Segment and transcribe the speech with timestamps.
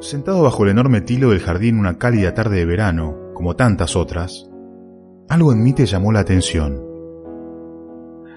[0.00, 4.50] Sentado bajo el enorme tilo del jardín una cálida tarde de verano, como tantas otras,
[5.30, 6.80] algo en mí te llamó la atención.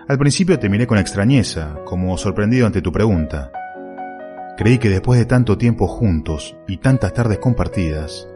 [0.08, 3.52] Al principio te miré con extrañeza, como sorprendido ante tu pregunta.
[4.58, 8.28] Creí que después de tanto tiempo juntos y tantas tardes compartidas,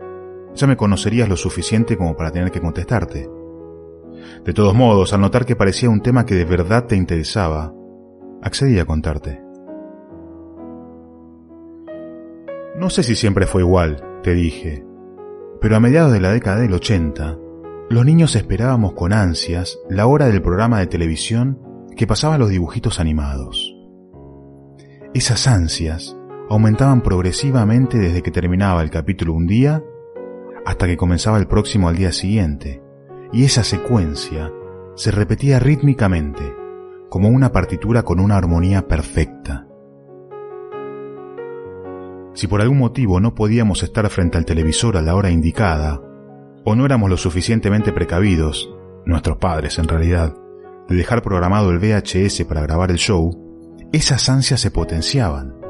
[0.54, 3.28] ya me conocerías lo suficiente como para tener que contestarte.
[4.46, 7.74] De todos modos, al notar que parecía un tema que de verdad te interesaba,
[8.44, 9.42] accedí a contarte.
[12.78, 14.86] No sé si siempre fue igual, te dije,
[15.60, 17.38] pero a mediados de la década del 80,
[17.90, 21.60] los niños esperábamos con ansias la hora del programa de televisión
[21.96, 23.76] que pasaba los dibujitos animados.
[25.14, 26.18] Esas ansias
[26.50, 29.84] aumentaban progresivamente desde que terminaba el capítulo un día
[30.66, 32.82] hasta que comenzaba el próximo al día siguiente,
[33.32, 34.52] y esa secuencia
[34.96, 36.54] se repetía rítmicamente,
[37.10, 39.68] como una partitura con una armonía perfecta.
[42.34, 46.02] Si por algún motivo no podíamos estar frente al televisor a la hora indicada,
[46.64, 48.74] o no éramos lo suficientemente precavidos,
[49.06, 50.36] nuestros padres en realidad,
[50.88, 53.32] de dejar programado el VHS para grabar el show,
[53.92, 55.61] esas ansias se potenciaban,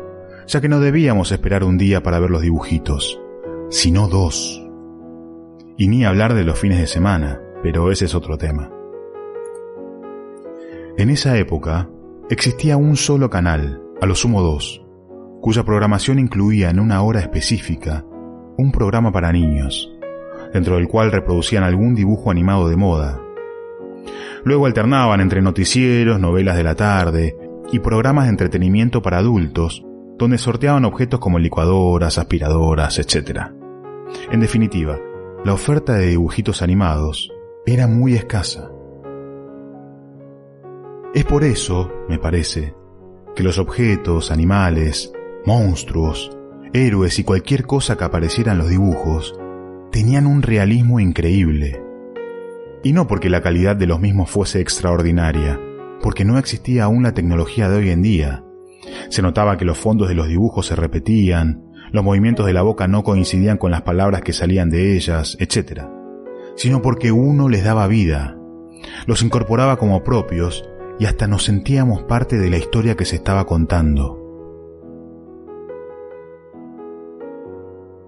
[0.47, 3.21] ya que no debíamos esperar un día para ver los dibujitos,
[3.69, 4.65] sino dos.
[5.77, 8.69] Y ni hablar de los fines de semana, pero ese es otro tema.
[10.97, 11.89] En esa época
[12.29, 14.85] existía un solo canal, a lo sumo dos,
[15.41, 18.05] cuya programación incluía en una hora específica
[18.57, 19.91] un programa para niños,
[20.53, 23.19] dentro del cual reproducían algún dibujo animado de moda.
[24.43, 27.35] Luego alternaban entre noticieros, novelas de la tarde
[27.71, 29.85] y programas de entretenimiento para adultos,
[30.21, 33.47] donde sorteaban objetos como licuadoras, aspiradoras, etc.
[34.31, 34.99] En definitiva,
[35.43, 37.31] la oferta de dibujitos animados
[37.65, 38.69] era muy escasa.
[41.15, 42.75] Es por eso, me parece,
[43.35, 45.11] que los objetos, animales,
[45.43, 46.37] monstruos,
[46.71, 49.33] héroes y cualquier cosa que apareciera en los dibujos
[49.91, 51.83] tenían un realismo increíble.
[52.83, 55.59] Y no porque la calidad de los mismos fuese extraordinaria,
[55.99, 58.43] porque no existía aún la tecnología de hoy en día.
[59.09, 62.87] Se notaba que los fondos de los dibujos se repetían, los movimientos de la boca
[62.87, 65.83] no coincidían con las palabras que salían de ellas, etc.
[66.55, 68.37] Sino porque uno les daba vida,
[69.05, 70.67] los incorporaba como propios
[70.99, 74.17] y hasta nos sentíamos parte de la historia que se estaba contando.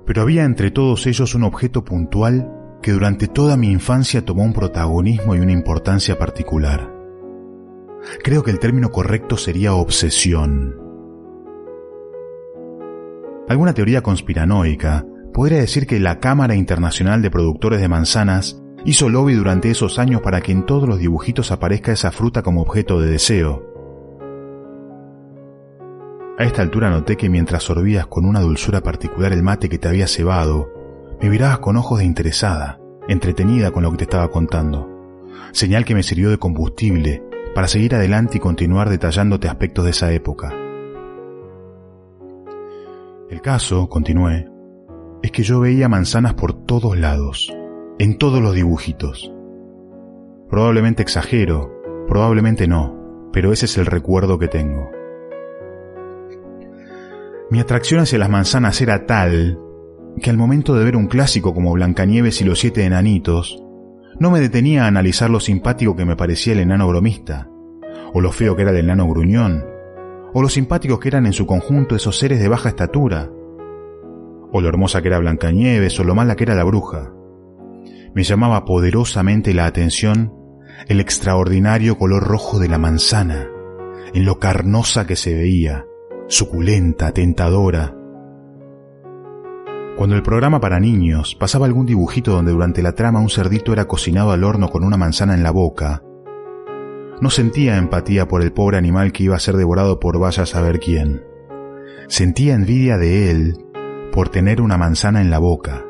[0.06, 2.51] Pero había entre todos ellos un objeto puntual
[2.81, 6.93] que durante toda mi infancia tomó un protagonismo y una importancia particular.
[8.24, 10.80] Creo que el término correcto sería obsesión.
[13.47, 19.34] Alguna teoría conspiranoica podría decir que la Cámara Internacional de Productores de Manzanas hizo lobby
[19.34, 23.12] durante esos años para que en todos los dibujitos aparezca esa fruta como objeto de
[23.12, 23.74] deseo,
[26.36, 29.88] a esta altura noté que mientras sorbías con una dulzura particular el mate que te
[29.88, 30.68] había cebado,
[31.22, 34.90] me mirabas con ojos de interesada, entretenida con lo que te estaba contando.
[35.52, 37.22] Señal que me sirvió de combustible
[37.53, 40.53] para seguir adelante y continuar detallándote aspectos de esa época.
[43.30, 44.47] El caso, continué,
[45.22, 47.52] es que yo veía manzanas por todos lados,
[48.00, 49.31] en todos los dibujitos.
[50.50, 54.92] Probablemente exagero, probablemente no, pero ese es el recuerdo que tengo.
[57.50, 59.59] Mi atracción hacia las manzanas era tal
[60.22, 63.62] que al momento de ver un clásico como Blancanieves y los siete enanitos,
[64.19, 67.50] no me detenía a analizar lo simpático que me parecía el enano bromista,
[68.13, 69.63] o lo feo que era el enano gruñón,
[70.34, 73.29] o lo simpáticos que eran en su conjunto esos seres de baja estatura,
[74.51, 77.12] o lo hermosa que era Blancanieves, o lo mala que era la bruja.
[78.13, 80.34] Me llamaba poderosamente la atención
[80.88, 83.50] el extraordinario color rojo de la manzana,
[84.13, 85.85] en lo carnosa que se veía,
[86.28, 87.95] suculenta, tentadora.
[90.03, 93.86] Cuando el programa para niños pasaba algún dibujito donde durante la trama un cerdito era
[93.86, 96.04] cocinado al horno con una manzana en la boca,
[97.22, 100.45] no sentía empatía por el pobre animal que iba a ser devorado por vaya a
[100.45, 101.24] saber quién.
[102.10, 103.66] Sentía envidia de él
[104.12, 105.86] por tener una manzana en la boca.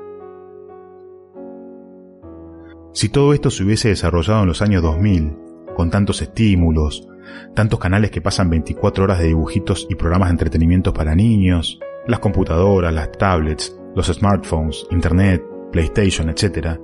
[2.93, 5.39] Si todo esto se hubiese desarrollado en los años 2000,
[5.75, 7.07] con tantos estímulos,
[7.55, 12.19] tantos canales que pasan 24 horas de dibujitos y programas de entretenimiento para niños, las
[12.19, 16.79] computadoras, las tablets, los smartphones, internet, PlayStation, etc.,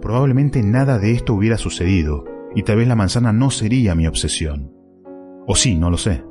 [0.00, 2.24] probablemente nada de esto hubiera sucedido
[2.54, 4.72] y tal vez la manzana no sería mi obsesión.
[5.46, 6.24] O sí, no lo sé.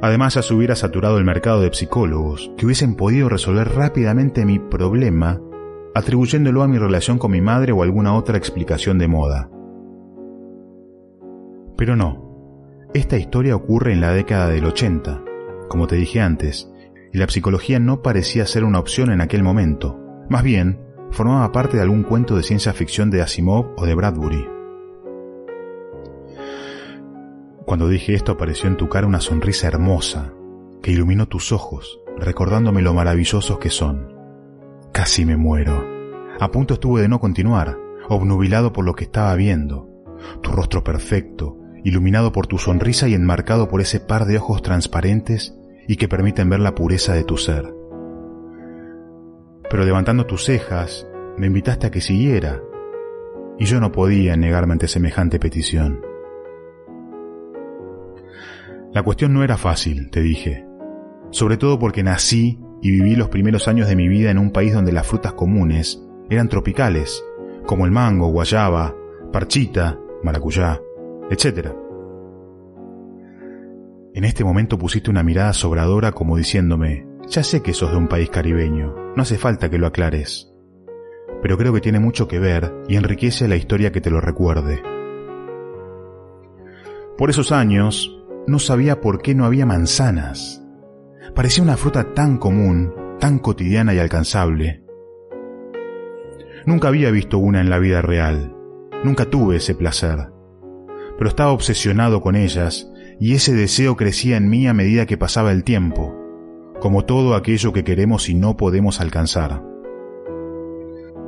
[0.00, 4.58] Además, ya se hubiera saturado el mercado de psicólogos que hubiesen podido resolver rápidamente mi
[4.58, 5.40] problema
[5.94, 9.50] atribuyéndolo a mi relación con mi madre o alguna otra explicación de moda.
[11.76, 15.22] Pero no, esta historia ocurre en la década del 80,
[15.68, 16.71] como te dije antes,
[17.12, 19.98] y la psicología no parecía ser una opción en aquel momento,
[20.28, 20.80] más bien
[21.10, 24.48] formaba parte de algún cuento de ciencia ficción de Asimov o de Bradbury.
[27.66, 30.32] Cuando dije esto apareció en tu cara una sonrisa hermosa
[30.82, 34.14] que iluminó tus ojos, recordándome lo maravillosos que son.
[34.92, 35.86] Casi me muero.
[36.40, 39.88] A punto estuve de no continuar, obnubilado por lo que estaba viendo.
[40.42, 45.54] Tu rostro perfecto, iluminado por tu sonrisa y enmarcado por ese par de ojos transparentes
[45.86, 47.74] y que permiten ver la pureza de tu ser.
[49.68, 52.60] Pero levantando tus cejas, me invitaste a que siguiera,
[53.58, 56.04] y yo no podía negarme ante semejante petición.
[58.92, 60.66] La cuestión no era fácil, te dije,
[61.30, 64.74] sobre todo porque nací y viví los primeros años de mi vida en un país
[64.74, 67.24] donde las frutas comunes eran tropicales,
[67.64, 68.94] como el mango, guayaba,
[69.32, 70.80] parchita, maracuyá,
[71.30, 71.81] etc.
[74.14, 78.08] En este momento pusiste una mirada sobradora como diciéndome, ya sé que sos de un
[78.08, 80.52] país caribeño, no hace falta que lo aclares.
[81.40, 84.82] Pero creo que tiene mucho que ver y enriquece la historia que te lo recuerde.
[87.16, 90.62] Por esos años, no sabía por qué no había manzanas.
[91.34, 94.84] Parecía una fruta tan común, tan cotidiana y alcanzable.
[96.66, 98.54] Nunca había visto una en la vida real,
[99.04, 100.28] nunca tuve ese placer,
[101.16, 105.52] pero estaba obsesionado con ellas y ese deseo crecía en mí a medida que pasaba
[105.52, 106.14] el tiempo,
[106.80, 109.62] como todo aquello que queremos y no podemos alcanzar.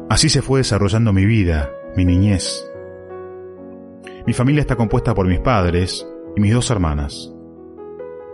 [0.08, 2.68] Así se fue desarrollando mi vida, mi niñez.
[4.26, 7.32] Mi familia está compuesta por mis padres y mis dos hermanas.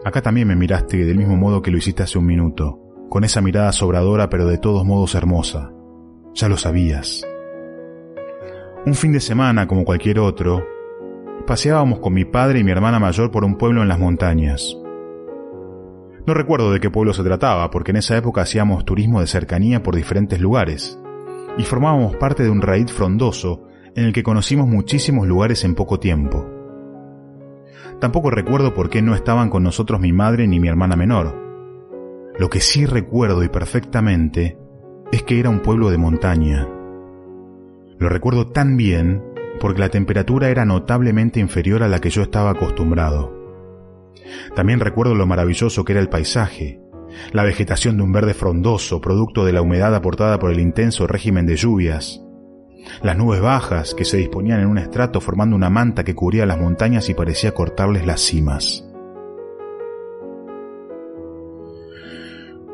[0.04, 2.80] Acá también me miraste del mismo modo que lo hiciste hace un minuto,
[3.10, 5.72] con esa mirada sobradora pero de todos modos hermosa.
[6.34, 7.26] Ya lo sabías.
[8.86, 10.64] Un fin de semana, como cualquier otro,
[11.46, 14.76] paseábamos con mi padre y mi hermana mayor por un pueblo en las montañas.
[16.26, 19.82] No recuerdo de qué pueblo se trataba, porque en esa época hacíamos turismo de cercanía
[19.82, 20.98] por diferentes lugares,
[21.56, 23.64] y formábamos parte de un raíz frondoso
[23.96, 26.46] en el que conocimos muchísimos lugares en poco tiempo.
[28.00, 31.34] Tampoco recuerdo por qué no estaban con nosotros mi madre ni mi hermana menor.
[32.38, 34.58] Lo que sí recuerdo y perfectamente
[35.12, 36.66] es que era un pueblo de montaña.
[37.98, 39.22] Lo recuerdo tan bien
[39.60, 43.38] porque la temperatura era notablemente inferior a la que yo estaba acostumbrado.
[44.56, 46.80] También recuerdo lo maravilloso que era el paisaje,
[47.32, 51.46] la vegetación de un verde frondoso, producto de la humedad aportada por el intenso régimen
[51.46, 52.22] de lluvias,
[53.02, 56.58] las nubes bajas que se disponían en un estrato formando una manta que cubría las
[56.58, 58.86] montañas y parecía cortarles las cimas.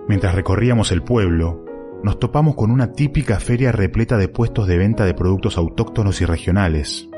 [0.09, 1.66] Mientras recorríamos el pueblo,
[2.07, 6.25] nos topamos con una típica feria repleta de puestos de venta de productos autóctonos y
[6.25, 7.09] regionales.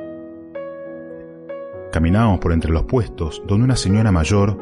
[1.92, 4.56] Caminábamos por entre los puestos, donde una señora mayor,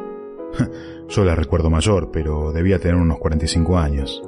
[1.09, 4.21] yo la recuerdo mayor, pero debía tener unos 45 años,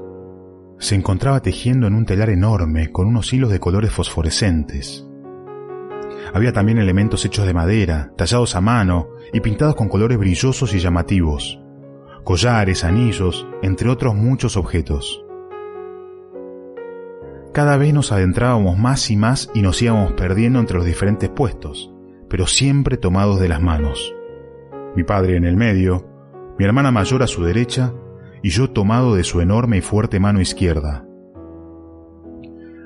[0.78, 5.04] se encontraba tejiendo en un telar enorme con unos hilos de colores fosforescentes.
[6.32, 10.78] Había también elementos hechos de madera, tallados a mano y pintados con colores brillosos y
[10.78, 11.60] llamativos,
[12.22, 15.24] collares, anillos, entre otros muchos objetos.
[17.52, 21.92] Cada vez nos adentrábamos más y más y nos íbamos perdiendo entre los diferentes puestos,
[22.28, 24.14] pero siempre tomados de las manos.
[24.94, 26.06] Mi padre en el medio,
[26.58, 27.94] mi hermana mayor a su derecha
[28.42, 31.06] y yo tomado de su enorme y fuerte mano izquierda.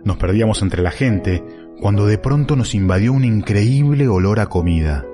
[0.05, 1.45] Nos perdíamos entre la gente
[1.81, 5.05] cuando de pronto nos invadió un increíble olor a comida.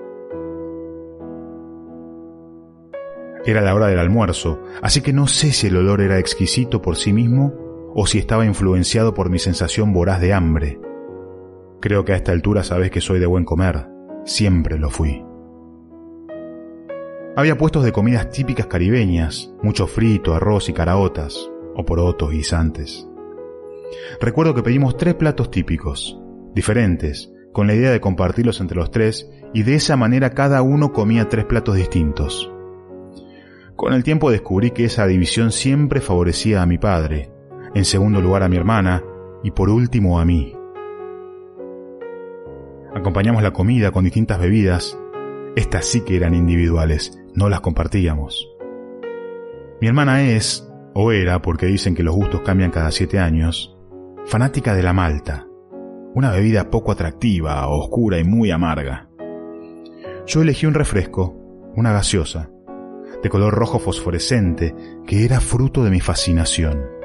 [3.47, 6.97] Era la hora del almuerzo, así que no sé si el olor era exquisito por
[6.97, 7.68] sí mismo
[8.01, 10.79] o si estaba influenciado por mi sensación voraz de hambre.
[11.81, 13.89] Creo que a esta altura sabes que soy de buen comer,
[14.25, 15.25] siempre lo fui.
[17.35, 23.09] Había puestos de comidas típicas caribeñas, mucho frito, arroz y caraotas, o porotos, guisantes.
[24.21, 26.21] Recuerdo que pedimos tres platos típicos,
[26.55, 30.93] diferentes, con la idea de compartirlos entre los tres, y de esa manera cada uno
[30.93, 32.49] comía tres platos distintos.
[33.75, 37.33] Con el tiempo descubrí que esa división siempre favorecía a mi padre,
[37.79, 39.05] en segundo lugar a mi hermana,
[39.43, 40.53] y por último a mí.
[42.95, 44.99] Acompañamos la comida con distintas bebidas,
[45.55, 48.49] estas sí que eran individuales, no las compartíamos.
[49.81, 53.77] Mi hermana es, o era, porque dicen que los gustos cambian cada siete años,
[54.27, 55.47] fanática de la malta,
[56.15, 59.09] una bebida poco atractiva, oscura y muy amarga.
[60.27, 61.37] Yo elegí un refresco,
[61.77, 62.51] una gaseosa,
[63.23, 64.75] de color rojo fosforescente,
[65.07, 66.98] que era fruto de mi fascinación.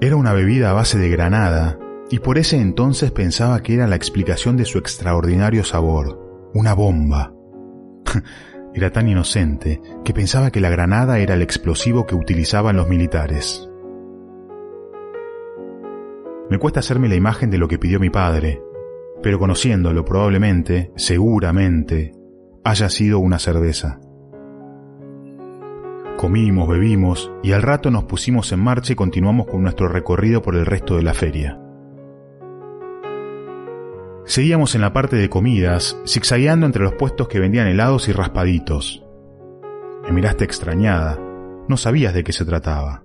[0.00, 1.78] Era una bebida a base de granada,
[2.10, 7.32] y por ese entonces pensaba que era la explicación de su extraordinario sabor, una bomba.
[8.74, 13.68] era tan inocente que pensaba que la granada era el explosivo que utilizaban los militares.
[16.50, 18.60] Me cuesta hacerme la imagen de lo que pidió mi padre,
[19.22, 22.12] pero conociéndolo probablemente, seguramente,
[22.64, 24.00] haya sido una cerveza.
[26.16, 30.54] Comimos, bebimos y al rato nos pusimos en marcha y continuamos con nuestro recorrido por
[30.54, 31.60] el resto de la feria.
[34.24, 39.04] Seguíamos en la parte de comidas, zigzagueando entre los puestos que vendían helados y raspaditos.
[40.04, 41.18] Me miraste extrañada,
[41.68, 43.04] no sabías de qué se trataba.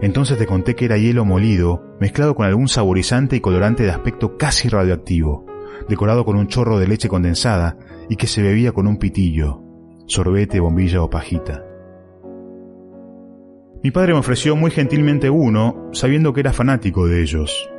[0.00, 4.38] Entonces te conté que era hielo molido, mezclado con algún saborizante y colorante de aspecto
[4.38, 5.44] casi radioactivo,
[5.88, 7.76] decorado con un chorro de leche condensada
[8.08, 9.60] y que se bebía con un pitillo,
[10.06, 11.73] sorbete, bombilla o pajita.
[13.84, 17.70] Mi padre me ofreció muy gentilmente uno, sabiendo que era fanático de ellos,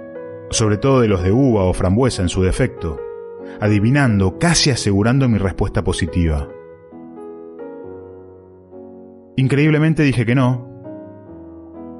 [0.51, 2.99] sobre todo de los de uva o frambuesa en su defecto,
[3.59, 6.47] adivinando, casi asegurando mi respuesta positiva.
[9.35, 10.69] Increíblemente dije que no.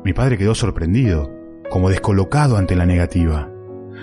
[0.04, 1.32] Mi padre quedó sorprendido,
[1.72, 3.52] como descolocado ante la negativa,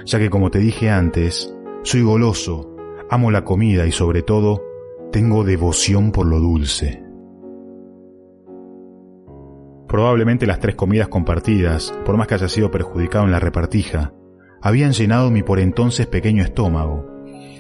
[0.05, 1.55] ya que como te dije antes,
[1.85, 2.75] soy goloso,
[3.09, 4.65] amo la comida y sobre todo,
[5.13, 7.12] tengo devoción por lo dulce.
[9.93, 14.15] Probablemente las tres comidas compartidas, por más que haya sido perjudicado en la repartija,
[14.63, 17.07] habían llenado mi por entonces pequeño estómago,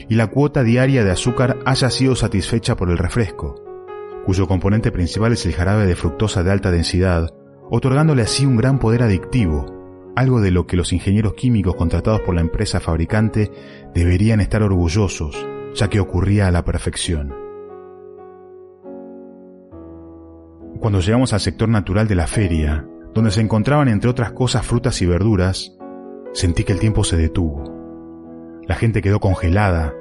[0.08, 3.62] y la cuota diaria de azúcar haya sido satisfecha por el refresco,
[4.24, 7.28] cuyo componente principal es el jarabe de fructosa de alta densidad,
[7.70, 9.66] otorgándole así un gran poder adictivo,
[10.16, 13.50] algo de lo que los ingenieros químicos contratados por la empresa fabricante
[13.94, 17.41] deberían estar orgullosos, ya que ocurría a la perfección.
[20.82, 22.84] Cuando llegamos al sector natural de la feria,
[23.14, 25.78] donde se encontraban entre otras cosas frutas y verduras,
[26.32, 28.62] sentí que el tiempo se detuvo.
[28.66, 29.94] La gente quedó congelada.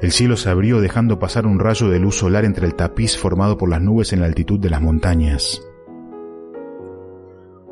[0.00, 3.58] El cielo se abrió dejando pasar un rayo de luz solar entre el tapiz formado
[3.58, 5.62] por las nubes en la altitud de las montañas.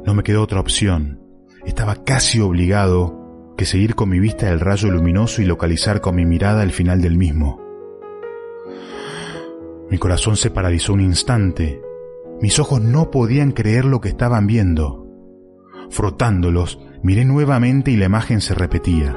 [0.04, 1.22] No me quedó otra opción.
[1.64, 6.26] Estaba casi obligado que seguir con mi vista el rayo luminoso y localizar con mi
[6.26, 7.58] mirada el final del mismo.
[9.90, 11.80] Mi corazón se paralizó un instante
[12.40, 15.06] mis ojos no podían creer lo que estaban viendo.
[15.90, 19.16] Frotándolos, miré nuevamente y la imagen se repetía.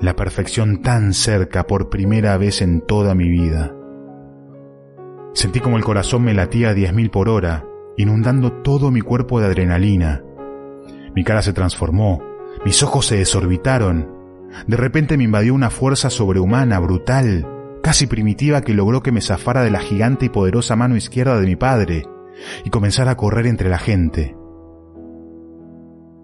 [0.00, 3.74] La perfección tan cerca por primera vez en toda mi vida.
[5.34, 7.64] Sentí como el corazón me latía a diez mil por hora,
[7.96, 10.22] inundando todo mi cuerpo de adrenalina.
[11.14, 12.22] Mi cara se transformó,
[12.64, 14.08] mis ojos se desorbitaron.
[14.66, 17.46] De repente me invadió una fuerza sobrehumana, brutal,
[17.82, 21.46] casi primitiva que logró que me zafara de la gigante y poderosa mano izquierda de
[21.46, 22.04] mi padre
[22.64, 24.36] y comenzara a correr entre la gente.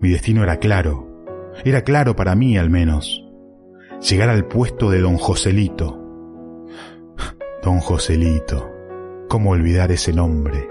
[0.00, 1.24] Mi destino era claro,
[1.64, 3.24] era claro para mí al menos,
[4.00, 5.96] llegar al puesto de don Joselito.
[7.62, 8.70] Don Joselito,
[9.28, 10.68] ¿cómo olvidar ese nombre?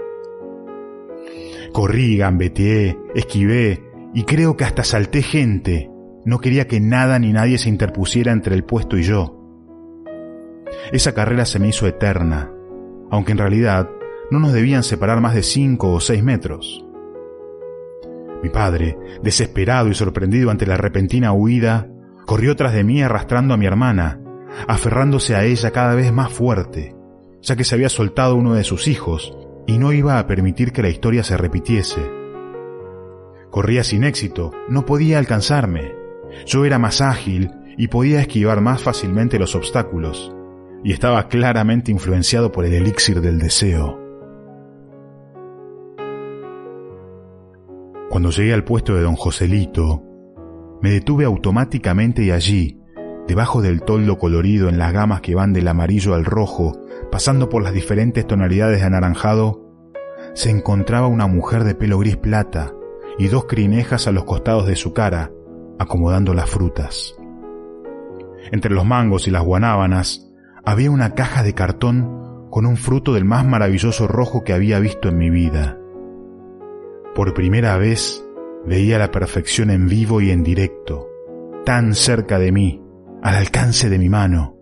[1.72, 5.90] Corrí, gambeteé, esquivé y creo que hasta salté gente.
[6.24, 9.37] No quería que nada ni nadie se interpusiera entre el puesto y yo.
[10.92, 12.50] Esa carrera se me hizo eterna,
[13.10, 13.90] aunque en realidad
[14.30, 16.84] no nos debían separar más de cinco o seis metros.
[18.42, 21.88] Mi padre, desesperado y sorprendido ante la repentina huida,
[22.24, 24.20] corrió tras de mí arrastrando a mi hermana,
[24.66, 26.94] aferrándose a ella cada vez más fuerte,
[27.42, 30.82] ya que se había soltado uno de sus hijos y no iba a permitir que
[30.82, 32.00] la historia se repitiese.
[33.50, 35.94] Corría sin éxito, no podía alcanzarme.
[36.46, 40.34] Yo era más ágil y podía esquivar más fácilmente los obstáculos,
[40.84, 43.98] y estaba claramente influenciado por el elixir del deseo.
[48.10, 50.02] Cuando llegué al puesto de don Joselito,
[50.80, 52.80] me detuve automáticamente y allí,
[53.26, 56.80] debajo del toldo colorido en las gamas que van del amarillo al rojo,
[57.10, 59.68] pasando por las diferentes tonalidades de anaranjado,
[60.34, 62.72] se encontraba una mujer de pelo gris plata
[63.18, 65.32] y dos crinejas a los costados de su cara,
[65.78, 67.14] acomodando las frutas.
[68.52, 70.27] Entre los mangos y las guanábanas
[70.64, 75.08] había una caja de cartón con un fruto del más maravilloso rojo que había visto
[75.08, 75.78] en mi vida.
[77.14, 78.24] Por primera vez
[78.66, 81.08] veía la perfección en vivo y en directo,
[81.64, 82.82] tan cerca de mí,
[83.22, 84.56] al alcance de mi mano.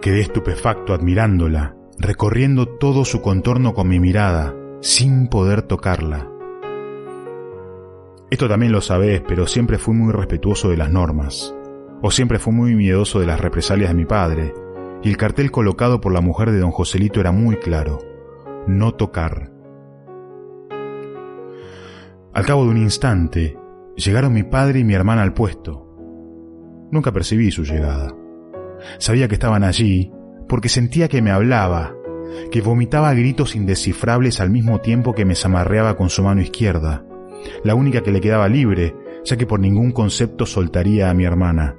[0.00, 6.30] Quedé estupefacto admirándola, recorriendo todo su contorno con mi mirada, sin poder tocarla.
[8.30, 11.55] Esto también lo sabés, pero siempre fui muy respetuoso de las normas
[12.02, 14.54] o siempre fui muy miedoso de las represalias de mi padre,
[15.02, 17.98] y el cartel colocado por la mujer de don Joselito era muy claro.
[18.66, 19.52] No tocar.
[22.32, 23.56] Al cabo de un instante,
[23.96, 25.86] llegaron mi padre y mi hermana al puesto.
[26.90, 28.14] Nunca percibí su llegada.
[28.98, 30.12] Sabía que estaban allí
[30.48, 31.94] porque sentía que me hablaba,
[32.50, 37.04] que vomitaba gritos indescifrables al mismo tiempo que me zamarreaba con su mano izquierda,
[37.64, 41.76] la única que le quedaba libre, ya que por ningún concepto soltaría a mi hermana.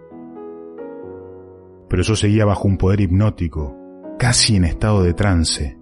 [1.90, 3.76] Pero yo seguía bajo un poder hipnótico,
[4.20, 5.78] casi en estado de trance.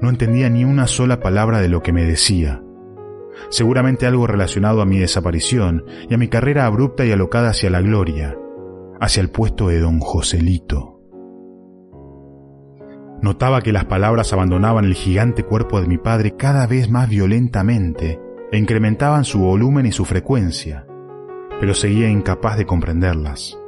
[0.00, 2.62] No entendía ni una sola palabra de lo que me decía.
[3.48, 7.80] Seguramente algo relacionado a mi desaparición y a mi carrera abrupta y alocada hacia la
[7.80, 8.36] gloria,
[9.00, 11.00] hacia el puesto de don Joselito.
[13.22, 18.18] Notaba que las palabras abandonaban el gigante cuerpo de mi padre cada vez más violentamente
[18.50, 20.86] e incrementaban su volumen y su frecuencia,
[21.60, 23.59] pero seguía incapaz de comprenderlas.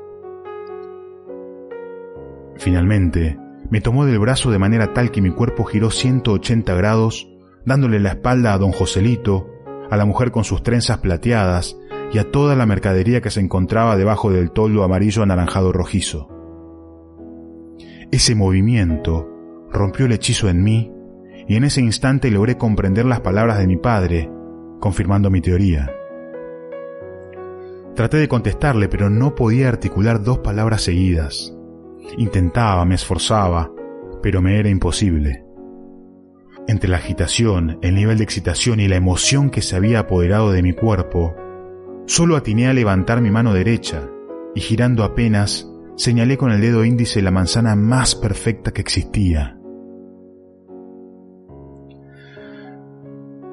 [2.62, 3.36] Finalmente,
[3.70, 7.28] me tomó del brazo de manera tal que mi cuerpo giró 180 grados,
[7.66, 9.48] dándole la espalda a don Joselito,
[9.90, 11.76] a la mujer con sus trenzas plateadas
[12.12, 16.28] y a toda la mercadería que se encontraba debajo del toldo amarillo anaranjado rojizo.
[18.12, 19.28] Ese movimiento
[19.72, 20.92] rompió el hechizo en mí
[21.48, 24.30] y en ese instante logré comprender las palabras de mi padre,
[24.78, 25.90] confirmando mi teoría.
[27.96, 31.56] Traté de contestarle, pero no podía articular dos palabras seguidas.
[32.16, 33.70] Intentaba, me esforzaba,
[34.22, 35.44] pero me era imposible.
[36.68, 40.62] Entre la agitación, el nivel de excitación y la emoción que se había apoderado de
[40.62, 41.34] mi cuerpo,
[42.06, 44.08] solo atiné a levantar mi mano derecha
[44.54, 49.58] y girando apenas, señalé con el dedo índice la manzana más perfecta que existía.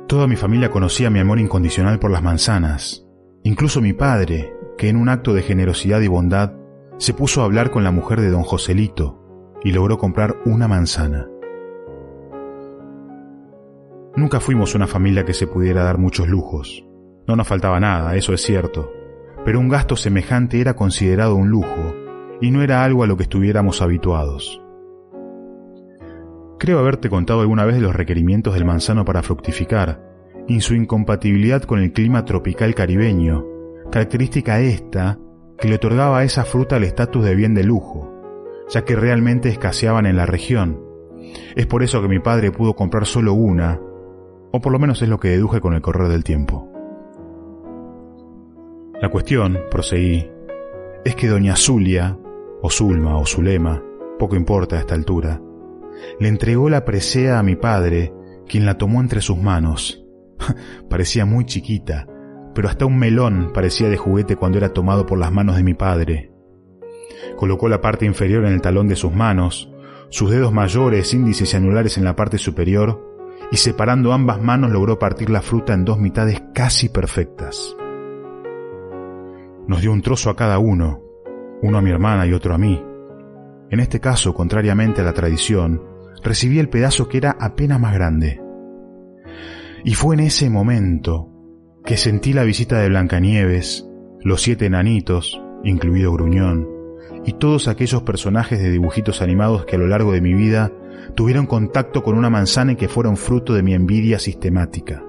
[0.07, 3.05] Toda mi familia conocía mi amor incondicional por las manzanas.
[3.43, 6.53] Incluso mi padre, que en un acto de generosidad y bondad
[6.99, 11.27] se puso a hablar con la mujer de don Joselito y logró comprar una manzana.
[14.17, 16.85] Nunca fuimos una familia que se pudiera dar muchos lujos.
[17.25, 18.91] No nos faltaba nada, eso es cierto,
[19.45, 21.95] pero un gasto semejante era considerado un lujo
[22.41, 24.61] y no era algo a lo que estuviéramos habituados.
[26.57, 30.03] Creo haberte contado alguna vez de los requerimientos del manzano para fructificar
[30.49, 33.45] y su incompatibilidad con el clima tropical caribeño,
[33.89, 35.17] característica esta
[35.59, 38.13] que le otorgaba a esa fruta el estatus de bien de lujo,
[38.69, 40.81] ya que realmente escaseaban en la región.
[41.55, 43.79] Es por eso que mi padre pudo comprar solo una,
[44.51, 46.71] o por lo menos es lo que deduje con el correr del tiempo.
[49.01, 50.29] La cuestión, proseguí,
[51.05, 52.17] es que doña Zulia,
[52.61, 53.81] o Zulma, o Zulema,
[54.17, 55.41] poco importa a esta altura,
[56.19, 58.13] le entregó la presea a mi padre,
[58.47, 60.05] quien la tomó entre sus manos.
[60.89, 62.07] parecía muy chiquita,
[62.59, 65.75] pero hasta un melón parecía de juguete cuando era tomado por las manos de mi
[65.75, 66.33] padre.
[67.37, 69.71] Colocó la parte inferior en el talón de sus manos,
[70.09, 73.01] sus dedos mayores, índices y anulares en la parte superior,
[73.49, 77.77] y separando ambas manos logró partir la fruta en dos mitades casi perfectas.
[79.65, 81.01] Nos dio un trozo a cada uno,
[81.61, 82.83] uno a mi hermana y otro a mí.
[83.69, 85.81] En este caso, contrariamente a la tradición,
[86.21, 88.41] recibí el pedazo que era apenas más grande.
[89.85, 91.38] Y fue en ese momento
[91.85, 93.87] que sentí la visita de Blancanieves,
[94.21, 96.67] los siete enanitos, incluido Gruñón,
[97.25, 100.71] y todos aquellos personajes de dibujitos animados que a lo largo de mi vida
[101.15, 105.03] tuvieron contacto con una manzana y que fueron fruto de mi envidia sistemática.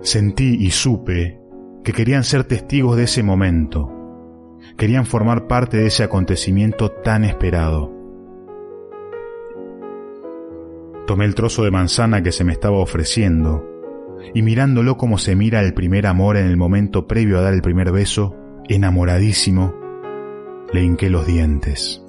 [0.00, 1.40] Sentí y supe
[1.84, 7.92] que querían ser testigos de ese momento, querían formar parte de ese acontecimiento tan esperado.
[11.06, 13.77] Tomé el trozo de manzana que se me estaba ofreciendo
[14.34, 17.62] y mirándolo como se mira el primer amor en el momento previo a dar el
[17.62, 18.36] primer beso,
[18.68, 19.74] enamoradísimo,
[20.72, 22.02] le hinqué los dientes.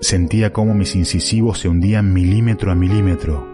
[0.00, 3.46] Sentía cómo mis incisivos se hundían milímetro a milímetro,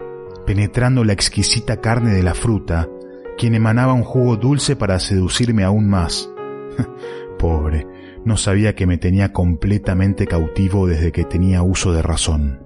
[0.45, 2.89] penetrando la exquisita carne de la fruta,
[3.37, 6.29] quien emanaba un jugo dulce para seducirme aún más.
[7.39, 7.87] Pobre,
[8.25, 12.59] no sabía que me tenía completamente cautivo desde que tenía uso de razón.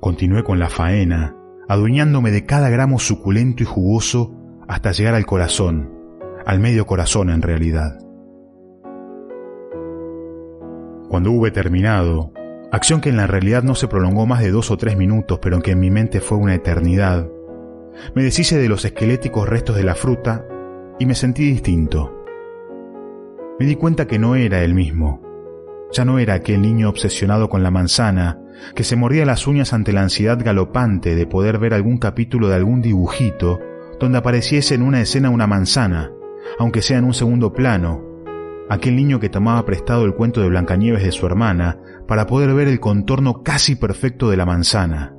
[0.00, 1.36] Continué con la faena,
[1.68, 4.34] adueñándome de cada gramo suculento y jugoso
[4.68, 5.92] hasta llegar al corazón,
[6.44, 7.98] al medio corazón en realidad.
[11.08, 12.32] Cuando hube terminado,
[12.72, 15.60] acción que en la realidad no se prolongó más de dos o tres minutos, pero
[15.60, 17.28] que en mi mente fue una eternidad,
[18.14, 20.46] me deshice de los esqueléticos restos de la fruta
[20.98, 22.12] y me sentí distinto.
[23.58, 25.22] Me di cuenta que no era el mismo.
[25.92, 28.40] Ya no era aquel niño obsesionado con la manzana
[28.74, 32.56] que se mordía las uñas ante la ansiedad galopante de poder ver algún capítulo de
[32.56, 33.60] algún dibujito
[33.98, 36.10] donde apareciese en una escena una manzana,
[36.58, 38.02] aunque sea en un segundo plano,
[38.68, 42.68] aquel niño que tomaba prestado el cuento de Blancanieves de su hermana para poder ver
[42.68, 45.14] el contorno casi perfecto de la manzana.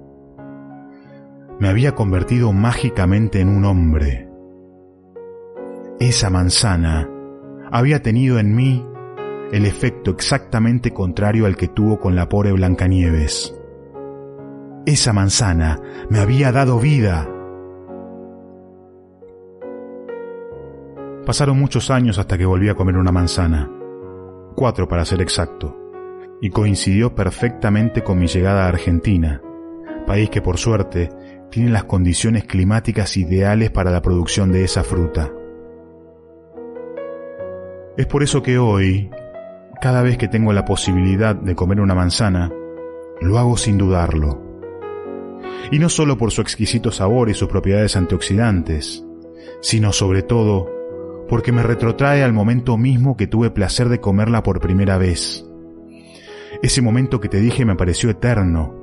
[1.59, 4.29] Me había convertido mágicamente en un hombre.
[5.99, 7.09] Esa manzana
[7.71, 8.85] había tenido en mí
[9.51, 13.55] el efecto exactamente contrario al que tuvo con la pobre Blancanieves.
[14.85, 17.29] Esa manzana me había dado vida.
[21.25, 23.69] Pasaron muchos años hasta que volví a comer una manzana,
[24.55, 25.75] cuatro para ser exacto,
[26.41, 29.41] y coincidió perfectamente con mi llegada a Argentina,
[30.05, 31.09] país que por suerte
[31.51, 35.31] tiene las condiciones climáticas ideales para la producción de esa fruta.
[37.97, 39.09] Es por eso que hoy,
[39.81, 42.51] cada vez que tengo la posibilidad de comer una manzana,
[43.21, 44.41] lo hago sin dudarlo.
[45.71, 49.05] Y no solo por su exquisito sabor y sus propiedades antioxidantes,
[49.61, 50.69] sino sobre todo
[51.27, 55.45] porque me retrotrae al momento mismo que tuve placer de comerla por primera vez.
[56.63, 58.73] Ese momento que te dije me pareció eterno,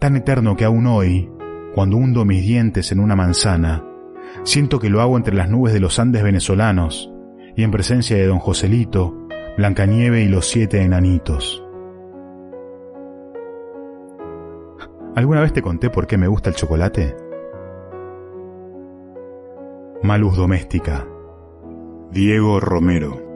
[0.00, 1.28] tan eterno que aún hoy,
[1.74, 3.84] cuando hundo mis dientes en una manzana,
[4.44, 7.10] siento que lo hago entre las nubes de los Andes venezolanos
[7.56, 9.17] y en presencia de don Joselito,
[9.58, 11.64] Blancanieve y los siete enanitos.
[15.16, 17.16] ¿Alguna vez te conté por qué me gusta el chocolate?
[20.04, 21.08] Malus Doméstica.
[22.12, 23.27] Diego Romero.